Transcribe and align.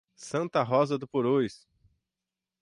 Santa 0.17 0.63
Rosa 0.63 0.97
do 0.97 1.07
Purus 1.07 1.67